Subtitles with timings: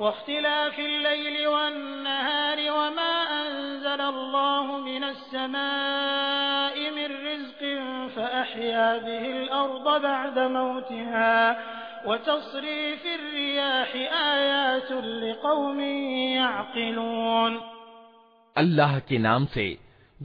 [0.00, 7.60] واختلاف الليل والنهار وما أنزل الله من السماء من رزق
[8.16, 11.38] فأحيا به الأرض بعد موتها
[12.06, 13.90] وتصريف الرياح
[14.34, 15.80] آيات لقوم
[16.40, 17.60] يعقلون
[18.64, 19.66] الله کے نام سے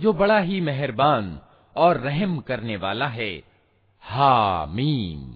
[0.05, 1.35] جو بڑا ہی مہربان
[1.83, 3.31] اور رحم کرنے والا ہے
[4.15, 5.29] حامیم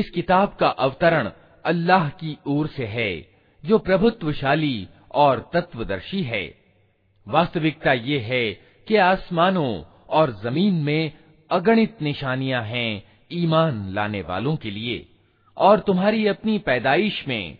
[0.00, 1.26] اس کتاب کا اوترن
[1.74, 3.10] اللہ کی اور سے ہے
[3.66, 4.76] जो प्रभुत्वशाली
[5.24, 6.42] और तत्वदर्शी है
[7.28, 8.42] वास्तविकता ये है
[8.88, 9.72] कि आसमानों
[10.18, 11.12] और जमीन में
[11.52, 12.90] अगणित निशानियां हैं
[13.38, 15.04] ईमान लाने वालों के लिए
[15.66, 17.56] और तुम्हारी अपनी पैदाइश में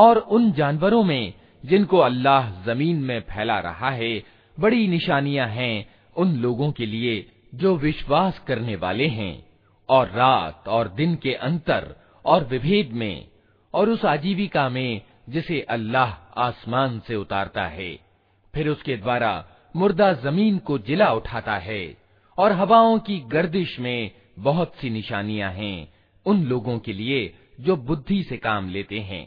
[0.00, 1.32] और उन जानवरों में
[1.66, 4.12] जिनको अल्लाह जमीन में फैला रहा है
[4.60, 5.74] बड़ी निशानियां हैं
[6.22, 7.16] उन लोगों के लिए
[7.62, 9.32] जो विश्वास करने वाले हैं
[9.96, 11.94] और रात और दिन के अंतर
[12.32, 13.26] और विभेद में
[13.78, 15.00] और उस आजीविका में
[15.32, 16.12] जिसे अल्लाह
[16.42, 17.88] आसमान से उतारता है
[18.54, 19.32] फिर उसके द्वारा
[19.76, 21.82] मुर्दा जमीन को जिला उठाता है
[22.44, 24.10] और हवाओं की गर्दिश में
[24.50, 25.76] बहुत सी निशानियां हैं
[26.32, 27.20] उन लोगों के लिए
[27.66, 29.26] जो बुद्धि से काम लेते हैं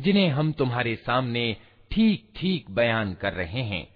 [0.00, 1.52] जिन्हें हम तुम्हारे सामने
[1.92, 3.86] ठीक ठीक बयान कर रहे हैं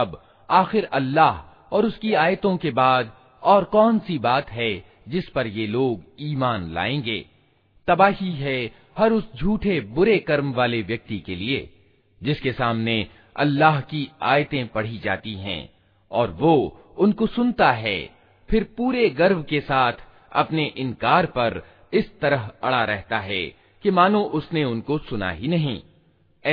[0.00, 0.20] अब
[0.60, 1.42] आखिर अल्लाह
[1.76, 3.12] और उसकी आयतों के बाद
[3.52, 4.70] और कौन सी बात है
[5.08, 7.24] जिस पर ये लोग ईमान लाएंगे
[7.88, 8.56] तबाही है
[8.98, 11.68] हर उस झूठे बुरे कर्म वाले व्यक्ति के लिए
[12.24, 13.00] जिसके सामने
[13.40, 15.60] अल्लाह की आयतें पढ़ी जाती हैं
[16.20, 16.54] और वो
[17.04, 17.98] उनको सुनता है
[18.50, 20.02] फिर पूरे गर्व के साथ
[20.42, 21.62] अपने इनकार पर
[22.00, 23.44] इस तरह अड़ा रहता है
[23.82, 25.80] कि मानो उसने उनको सुना ही नहीं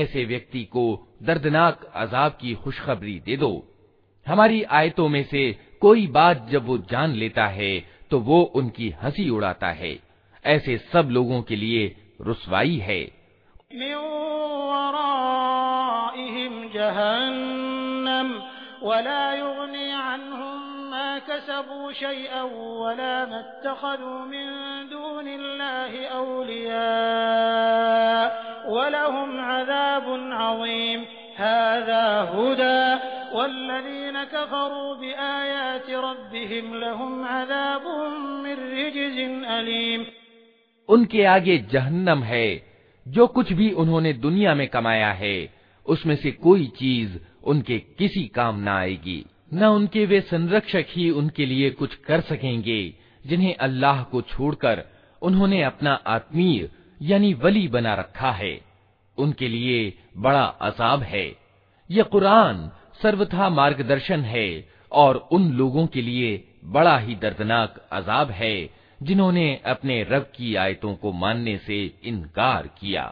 [0.02, 0.86] ऐसे व्यक्ति को
[1.28, 3.52] दर्दनाक अजाब की खुशखबरी दे दो
[4.28, 5.52] हमारी आयतों में से
[5.82, 7.74] कोई बात जब वो जान लेता है
[8.12, 9.98] तो वो उनकी हंसी उड़ाता है
[10.56, 11.86] ऐसे सब लोगों के लिए
[12.30, 13.02] रुसवाई है
[18.90, 19.88] ولا يغني
[21.44, 24.46] اكتسبوا شيئا ولا ما اتخذوا من
[24.90, 31.06] دون الله أولياء ولهم عذاب عظيم
[31.36, 33.00] هذا هدى
[33.34, 37.82] والذين كفروا بآيات ربهم لهم عذاب
[38.44, 39.18] من رجز
[39.60, 40.06] أليم
[40.96, 42.50] उनके आगे जहन्नम है
[43.18, 45.38] जो कुछ भी उन्होंने दुनिया में कमाया है
[45.96, 47.08] उसमें से कोई चीज
[47.54, 49.20] उनके किसी काम ना आएगी
[49.56, 52.78] न उनके वे संरक्षक ही उनके लिए कुछ कर सकेंगे
[53.30, 54.82] जिन्हें अल्लाह को छोड़कर
[55.30, 56.70] उन्होंने अपना आत्मीय
[57.10, 58.54] यानी वली बना रखा है
[59.26, 59.78] उनके लिए
[60.26, 61.26] बड़ा अजाब है
[61.92, 62.70] यह कुरान
[63.04, 64.48] सर्वथा मार्गदर्शन है
[65.04, 66.34] और उन लोगों के लिए
[66.74, 68.54] बड़ा ही दर्दनाक अजाब है
[69.10, 73.12] जिन्होंने अपने रब की आयतों को मानने से इनकार किया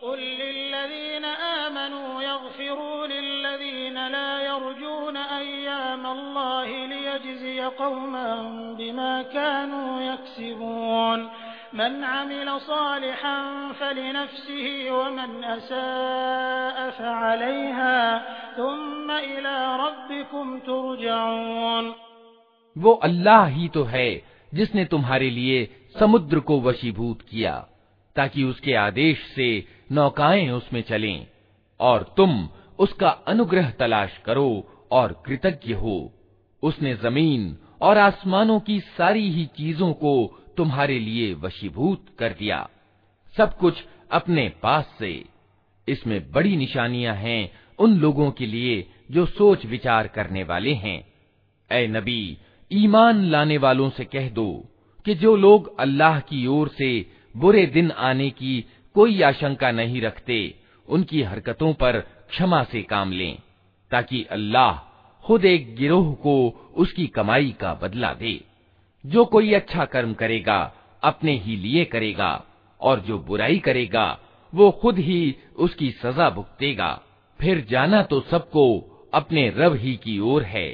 [0.02, 1.26] قل للذين
[1.68, 8.36] آمنوا يغفروا للذين لا يرجون أيام الله ليجزي قوما
[8.78, 11.30] بما كانوا يكسبون
[11.74, 13.42] من عمل صالحا
[13.80, 18.26] فلنفسه ومن أساء فعليها
[18.58, 21.92] ثم إلى ربكم ترجعون
[22.84, 24.10] وہ اللہ ہی تو ہے
[24.58, 25.58] جس نے تمہارے لیے
[26.00, 27.56] समुद्र को वशीभूत किया
[28.16, 29.48] ताकि उसके आदेश से
[29.96, 31.26] नौकाएं उसमें चलें
[31.90, 32.48] और तुम
[32.86, 34.50] उसका अनुग्रह तलाश करो
[35.00, 35.96] और कृतज्ञ हो
[36.70, 37.56] उसने जमीन
[37.88, 40.14] और आसमानों की सारी ही चीजों को
[40.58, 42.68] तुम्हारे लिए वशीभूत कर दिया
[43.38, 43.84] सब कुछ
[44.20, 45.12] अपने पास से
[45.90, 47.40] इसमें बड़ी निशानियां हैं
[47.86, 51.00] उन लोगों के लिए जो सोच विचार करने वाले हैं
[51.78, 52.22] ए नबी
[52.84, 54.50] ईमान लाने वालों से कह दो
[55.06, 56.92] कि जो लोग अल्लाह की ओर से
[57.44, 58.64] बुरे दिन आने की
[58.96, 60.40] कोई आशंका नहीं रखते
[60.98, 62.00] उनकी हरकतों पर
[62.30, 63.36] क्षमा से काम लें
[63.92, 64.74] ताकि अल्लाह
[65.28, 66.36] खुद एक गिरोह को
[66.84, 68.40] उसकी कमाई का बदला दे
[69.16, 70.60] जो कोई अच्छा कर्म करेगा
[71.10, 72.32] अपने ही लिए करेगा
[72.90, 74.06] और जो बुराई करेगा
[74.56, 75.24] वो खुद ही
[75.66, 76.92] उसकी सजा भुगतेगा
[77.42, 78.64] फिर जाना तो सबको
[79.20, 80.68] अपने रब ही की ओर है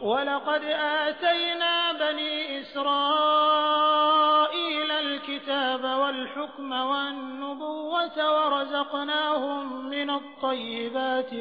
[0.00, 11.34] وَلَقَدْ آتَيْنَا بَنِي إِسْرَائِيلَ الْكِتَابَ وَالْحُكْمَ وَالنُّبُوَّةَ وَرَزَقْنَاهُم مِّنَ الطَّيِّبَاتِ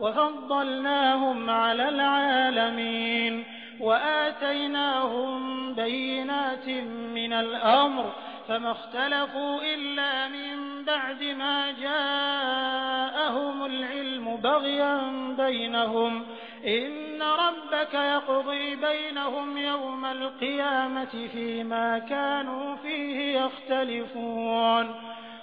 [0.00, 3.44] وَفَضَّلْنَاهُمْ عَلَى الْعَالَمِينَ
[3.80, 6.68] وَآتَيْنَاهُم بَيِّنَاتٍ
[7.14, 8.12] مِّنَ الْأَمْرِ
[8.48, 14.98] فما اختلفوا إلا من بعد ما جاءهم العلم بغيا
[15.38, 16.26] بينهم
[16.74, 24.86] إِنَّ رَبَّكَ يَقْضِي بَيْنَهُمْ يَوْمَ الْقِيَامَةِ فِيمَا كَانُوا فِيهِ يَخْتَلِفُونَ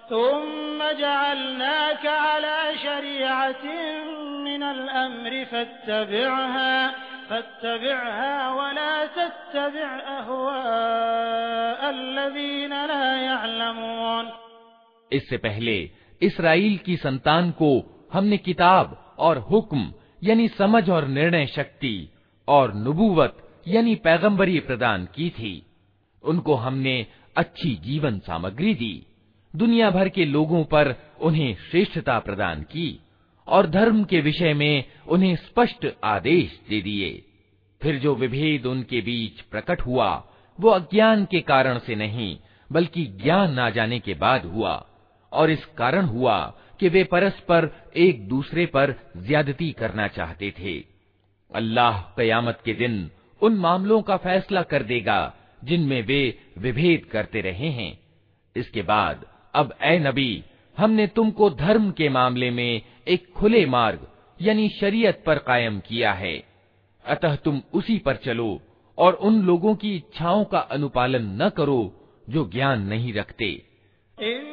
[0.09, 3.65] ثُمَّ جَعَلْنَاكَ عَلَىٰ شَرِيعَةٍ
[4.47, 6.93] مِّنَ الْأَمْرِ فَاتَّبِعْهَا
[7.29, 14.25] فاتبعها ولا تتبع أهواء الذين لا يعلمون
[15.17, 15.75] इससे पहले
[16.27, 17.69] इसराइल की संतान को
[18.13, 18.97] हमने किताब
[19.27, 19.91] और हुक्म
[20.23, 21.93] यानी समझ और निर्णय शक्ति
[22.57, 23.37] और नुबूवत
[23.67, 25.51] यानी पैगंबरी प्रदान की थी
[26.33, 26.95] उनको हमने
[27.37, 28.93] अच्छी जीवन सामग्री दी
[29.61, 30.95] दुनिया भर के लोगों पर
[31.29, 32.85] उन्हें श्रेष्ठता प्रदान की
[33.57, 34.83] और धर्म के विषय में
[35.15, 37.09] उन्हें स्पष्ट आदेश दे दिए
[37.81, 40.09] फिर जो विभेद उनके बीच प्रकट हुआ
[40.61, 42.35] वो अज्ञान के कारण से नहीं
[42.77, 44.81] बल्कि ज्ञान ना जाने के बाद हुआ
[45.41, 46.37] और इस कारण हुआ
[46.79, 47.69] कि वे परस्पर
[48.05, 48.95] एक दूसरे पर
[49.27, 50.77] ज्यादती करना चाहते थे
[51.55, 53.09] अल्लाह कयामत के दिन
[53.47, 55.19] उन मामलों का फैसला कर देगा
[55.71, 56.21] जिनमें वे
[56.61, 57.91] विभेद करते रहे हैं
[58.61, 59.25] इसके बाद
[59.61, 60.31] अब ए नबी
[60.77, 62.81] हमने तुमको धर्म के मामले में
[63.13, 64.07] एक खुले मार्ग
[64.41, 66.35] यानी शरीयत पर कायम किया है
[67.15, 68.49] अतः तुम उसी पर चलो
[69.03, 71.79] और उन लोगों की इच्छाओं का अनुपालन न करो
[72.29, 73.45] जो ज्ञान नहीं रखते
[74.21, 74.52] इन...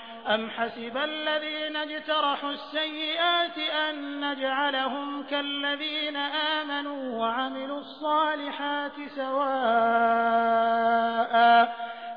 [0.33, 11.31] أَمْ حَسِبَ الَّذِينَ اجْتَرَحُوا السَّيِّئَاتِ أَن نَّجْعَلَهُمْ كَالَّذِينَ آمَنُوا وَعَمِلُوا الصَّالِحَاتِ سَوَاءً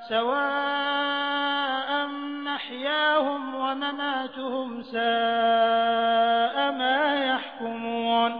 [0.08, 2.08] سَوَاءً
[2.46, 8.32] مَّحْيَاهُمْ وَمَمَاتُهُمْ سَاءَ مَا يَحْكُمُونَ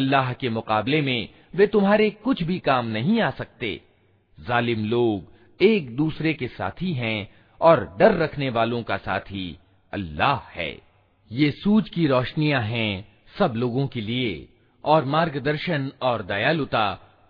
[0.00, 1.20] اللہ کے مقابلے میں
[1.58, 3.70] وہ تمہارے کچھ بھی کام نہیں آ سکتے
[4.52, 5.18] ظالم لوگ
[5.70, 7.18] ایک دوسرے کے ساتھی ہیں
[7.68, 9.42] और डर रखने वालों का साथी
[9.94, 10.70] अल्लाह है
[11.32, 12.90] ये सूझ की रोशनियां हैं
[13.38, 14.32] सब लोगों के लिए
[14.94, 16.86] और मार्गदर्शन और दयालुता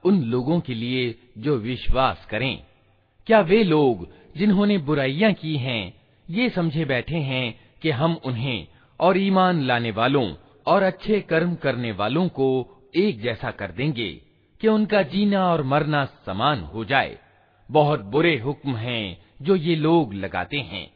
[0.07, 1.15] उन लोगों के लिए
[1.47, 2.57] जो विश्वास करें
[3.27, 5.83] क्या वे लोग जिन्होंने बुराइयां की हैं
[6.37, 7.45] ये समझे बैठे हैं
[7.83, 8.57] कि हम उन्हें
[9.07, 10.27] और ईमान लाने वालों
[10.73, 12.49] और अच्छे कर्म करने वालों को
[13.05, 14.09] एक जैसा कर देंगे
[14.61, 17.17] कि उनका जीना और मरना समान हो जाए
[17.79, 19.05] बहुत बुरे हुक्म हैं
[19.47, 20.87] जो ये लोग लगाते हैं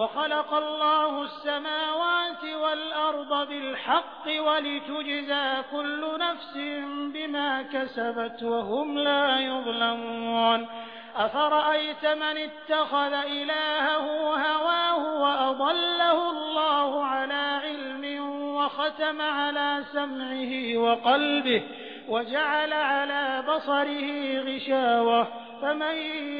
[0.00, 6.54] وخلق الله السماوات والأرض بالحق ولتجزى كل نفس
[7.14, 10.66] بما كسبت وهم لا يظلمون
[11.16, 14.06] أفرأيت من اتخذ إلهه
[14.46, 18.04] هواه وأضله الله على علم
[18.58, 20.52] وختم على سمعه
[20.84, 21.62] وقلبه
[22.08, 24.08] وجعل على بصره
[24.48, 25.26] غشاوة
[25.62, 25.96] فمن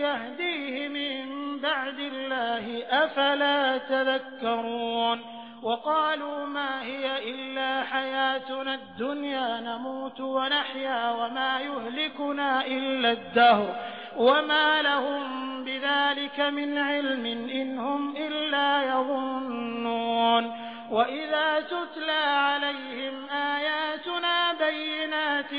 [0.07, 5.21] يهديه من بَعْدِ اللَّهِ أَفَلَا تَذَكَّرُونَ
[5.63, 13.77] وَقَالُوا مَا هِيَ إِلَّا حَيَاتُنَا الدُّنْيَا نَمُوتُ وَنَحْيَا وَمَا يُهْلِكُنَا إِلَّا الدَّهْرُ
[14.17, 15.25] وَمَا لَهُم
[15.65, 20.53] بِذَلِكَ مِنْ عِلْمٍ إِنْ هُمْ إِلَّا يَظُنُّونَ
[20.91, 25.55] وَإِذَا تُتْلَى عَلَيْهِمْ آيَاتُنَا بَيِّنَاتٍ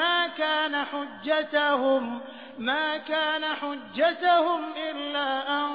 [0.00, 2.20] مَا كَانَ حُجَّتَهُمْ
[2.58, 5.70] ما كان حجتهم إلا أن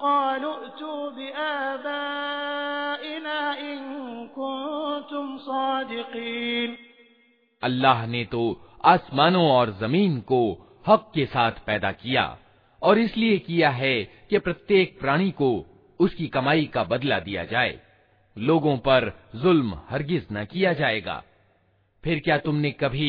[0.00, 3.78] قالوا ائتوا بآبائنا إن
[4.28, 6.76] كنتم صادقين
[7.64, 8.42] अल्लाह ने तो
[8.86, 10.40] आसमानों और जमीन को
[10.88, 12.22] हक के साथ पैदा किया
[12.88, 13.94] और इसलिए किया है
[14.30, 15.50] कि प्रत्येक प्राणी को
[16.00, 17.72] उसकी कमाई का बदला दिया जाए
[18.50, 19.06] लोगों पर
[19.42, 21.16] जुल्म हरगिज न किया जाएगा
[22.04, 23.08] फिर क्या तुमने कभी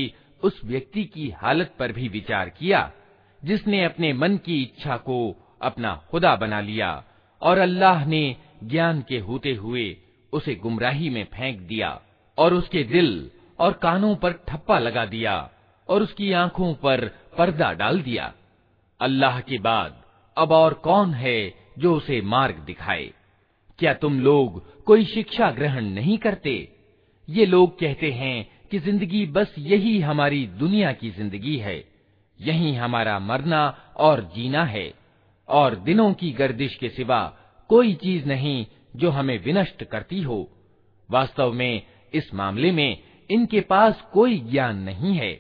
[0.50, 2.82] उस व्यक्ति की हालत पर भी विचार किया
[3.46, 5.20] जिसने अपने मन की इच्छा को
[5.70, 6.92] अपना खुदा बना लिया
[7.50, 8.24] और अल्लाह ने
[8.64, 9.86] ज्ञान के होते हुए
[10.40, 12.00] उसे गुमराही में फेंक दिया
[12.40, 13.08] और उसके दिल
[13.66, 15.36] और कानों पर ठप्पा लगा दिया
[15.92, 17.06] और उसकी आंखों पर
[17.38, 18.32] पर्दा डाल दिया
[19.08, 20.02] अल्लाह के बाद
[20.44, 21.40] अब और कौन है
[21.80, 23.10] जो उसे मार्ग दिखाए
[23.80, 26.56] क्या तुम लोग कोई शिक्षा ग्रहण नहीं करते
[27.38, 31.80] ये लोग कहते हैं कि जिंदगी बस यही हमारी दुनिया की जिंदगी है
[32.48, 33.68] यही हमारा मरना
[34.08, 34.92] और जीना है
[35.60, 37.22] और दिनों की गर्दिश के सिवा
[37.70, 38.66] कोई चीज नहीं
[39.02, 40.38] जो हमें विनष्ट करती हो
[41.12, 41.82] वास्तव में
[42.16, 42.98] इस मामले में
[43.32, 45.32] इनके पास कोई ज्ञान नहीं है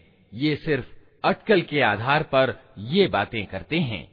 [0.43, 2.55] ये सिर्फ अटकल के आधार पर
[2.91, 4.07] ये बातें करते हैं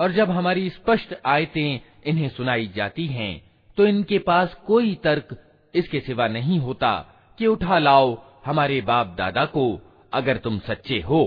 [0.00, 3.32] और जब हमारी स्पष्ट आयतें इन्हें सुनाई जाती हैं
[3.76, 5.36] तो इनके पास कोई तर्क
[5.82, 6.94] इसके सिवा नहीं होता
[7.38, 9.66] कि उठा लाओ हमारे बाप दादा को
[10.20, 11.24] अगर तुम सच्चे हो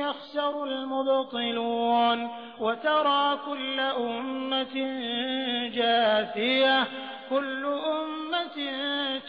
[0.05, 4.75] يَخْسَرُ الْمُبْطِلُونَ وَتَرَى كُلَّ أُمَّةٍ
[5.73, 6.83] جَاثِيَةً
[7.29, 8.59] كُلُّ أُمَّةٍ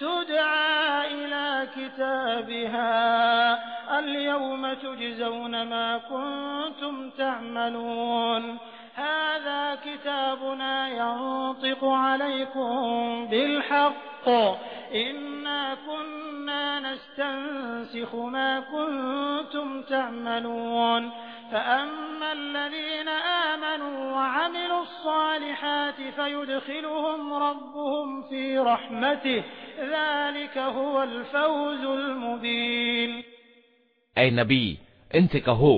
[0.01, 2.91] تُدْعَى إِلَى كِتَابِهَا
[3.99, 8.59] الْيَوْمَ تُجْزَوْنَ مَا كُنتُمْ تَعْمَلُونَ
[8.95, 12.91] هذا كتابنا ينطق عليكم
[13.31, 14.29] بالحق
[14.95, 16.22] إنا كنا
[17.17, 21.03] تنسخ ما كنتم تعملون
[21.53, 23.09] فأما الذين
[23.53, 29.41] آمنوا وعملوا الصالحات فيدخلهم ربهم في رحمته
[29.95, 33.11] ذلك هو الفوز المبين
[34.19, 34.67] أي نبي
[35.19, 35.73] ان سے کہو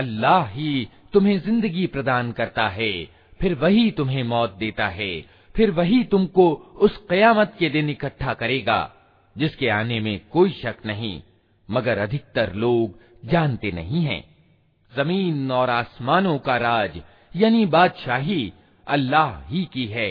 [0.00, 0.70] اللہ ہی
[1.12, 2.92] تمہیں زندگی پردان کرتا ہے
[3.40, 5.12] پھر وہی تمہیں موت دیتا ہے
[5.54, 6.46] پھر وہی تم کو
[6.84, 7.88] اس قیامت کے دن
[9.38, 11.20] जिसके आने में कोई शक नहीं
[11.76, 14.22] मगर अधिकतर लोग जानते नहीं हैं
[14.96, 17.00] जमीन और आसमानों का राज
[17.36, 18.40] यानी बादशाही
[18.96, 20.10] अल्लाह ही की है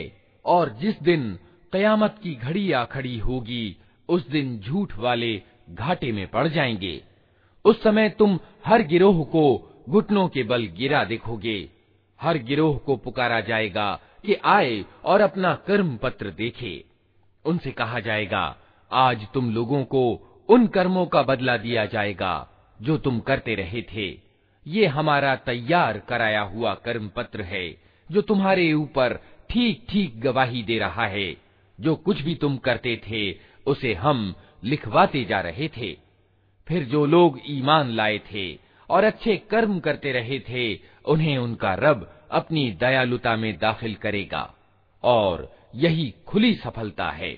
[0.56, 1.34] और जिस दिन
[1.74, 3.66] कयामत की घड़ी आ खड़ी होगी
[4.16, 5.36] उस दिन झूठ वाले
[5.74, 7.02] घाटे में पड़ जाएंगे
[7.70, 9.46] उस समय तुम हर गिरोह को
[9.90, 11.58] घुटनों के बल गिरा देखोगे
[12.22, 13.92] हर गिरोह को पुकारा जाएगा
[14.26, 16.74] कि आए और अपना कर्म पत्र देखे
[17.52, 18.46] उनसे कहा जाएगा
[18.98, 20.02] आज तुम लोगों को
[20.56, 22.34] उन कर्मों का बदला दिया जाएगा
[22.90, 24.06] जो तुम करते रहे थे
[24.76, 27.66] ये हमारा तैयार कराया हुआ कर्म पत्र है
[28.12, 29.14] जो तुम्हारे ऊपर
[29.50, 31.28] ठीक ठीक गवाही दे रहा है
[31.88, 33.22] जो कुछ भी तुम करते थे
[33.72, 34.24] उसे हम
[34.64, 35.92] लिखवाते जा रहे थे
[36.68, 38.48] फिर जो लोग ईमान लाए थे
[38.96, 40.68] और अच्छे कर्म करते रहे थे
[41.14, 42.10] उन्हें उनका रब
[42.42, 44.50] अपनी दयालुता में दाखिल करेगा
[45.18, 45.50] और
[45.86, 47.38] यही खुली सफलता है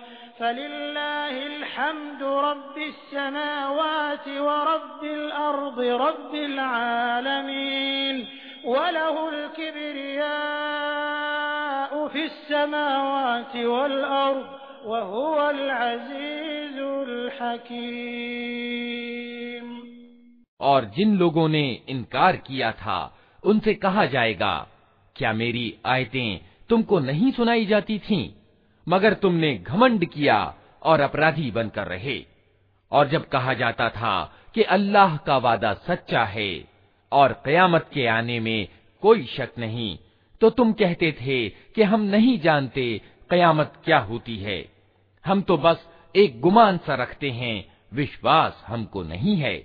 [0.41, 8.15] فلله الحمد رب السماوات ورب الأرض رب العالمين
[8.73, 14.47] وله الكبرياء في السماوات والأرض
[14.85, 19.67] وهو العزيز الحكيم
[21.55, 22.99] نے انکار کیا تھا
[23.47, 24.55] ان سے کہا جائے گا
[25.17, 26.29] کیا میری آیتیں
[26.69, 28.25] تم کو نہیں سنائی جاتی تھیں
[28.89, 30.37] मगर तुमने घमंड किया
[30.89, 32.19] और अपराधी बनकर रहे
[32.97, 34.13] और जब कहा जाता था
[34.55, 36.51] कि अल्लाह का वादा सच्चा है
[37.19, 38.67] और कयामत के आने में
[39.01, 39.95] कोई शक नहीं
[40.41, 41.39] तो तुम कहते थे
[41.75, 42.85] कि हम नहीं जानते
[43.31, 44.63] कयामत क्या होती है
[45.25, 45.85] हम तो बस
[46.23, 47.53] एक गुमान सा रखते हैं
[47.97, 49.55] विश्वास हमको नहीं है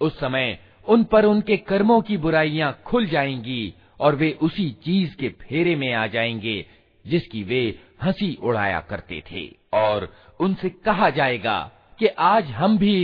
[0.00, 0.58] उस समय
[0.94, 3.60] उन पर उनके कर्मों की बुराइयां खुल जाएंगी
[4.00, 6.64] और वे उसी चीज के फेरे में आ जाएंगे
[7.10, 7.60] जिसकी वे
[8.02, 9.46] हंसी उड़ाया करते थे
[9.82, 10.12] और
[10.46, 11.58] उनसे कहा जाएगा
[11.98, 12.94] कि आज हम भी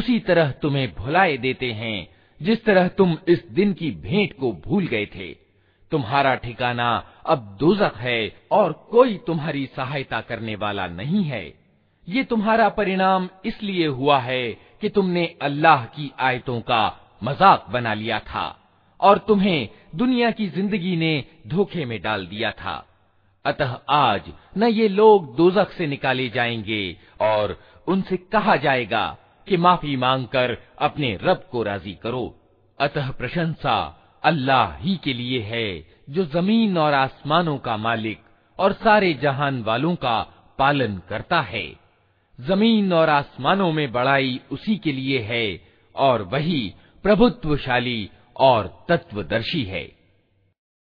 [0.00, 1.96] उसी तरह तुम्हें भुलाए देते हैं
[2.48, 5.32] जिस तरह तुम इस दिन की भेंट को भूल गए थे
[5.90, 6.88] तुम्हारा ठिकाना
[7.32, 8.18] अब दोजक है
[8.58, 11.44] और कोई तुम्हारी सहायता करने वाला नहीं है
[12.14, 14.42] ये तुम्हारा परिणाम इसलिए हुआ है
[14.80, 16.82] कि तुमने अल्लाह की आयतों का
[17.24, 18.46] मजाक बना लिया था
[19.08, 19.68] और तुम्हें
[20.02, 21.12] दुनिया की जिंदगी ने
[21.54, 22.74] धोखे में डाल दिया था
[23.46, 26.78] अतः आज न ये लोग दोजक से निकाले जाएंगे
[27.22, 27.58] और
[27.94, 29.04] उनसे कहा जाएगा
[29.48, 32.22] कि माफी मांगकर अपने रब को राजी करो
[32.86, 33.74] अतः प्रशंसा
[34.30, 35.66] अल्लाह ही के लिए है
[36.16, 38.22] जो जमीन और आसमानों का मालिक
[38.64, 40.18] और सारे जहान वालों का
[40.58, 41.66] पालन करता है
[42.48, 45.44] जमीन और आसमानों में बड़ाई उसी के लिए है
[46.06, 46.60] और वही
[47.02, 47.98] प्रभुत्वशाली
[48.50, 50.03] और तत्वदर्शी है